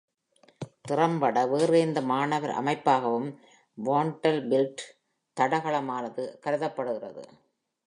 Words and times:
திறம்பட, 0.81 1.45
வேறு 1.47 1.79
எந்த 1.79 2.01
மாணவர் 2.01 2.53
அமைப்பாகவும் 2.61 3.29
வாண்டர்பில்ட் 3.77 4.83
தடகளமானது 5.37 6.25
கருதப்படுகிறது. 6.39 7.23